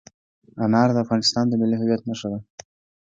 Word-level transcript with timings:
انار 0.63 0.89
د 0.93 0.97
افغانستان 1.03 1.45
د 1.49 1.53
ملي 1.61 1.77
هویت 1.81 2.01
نښه 2.09 2.27
ده. 2.31 2.39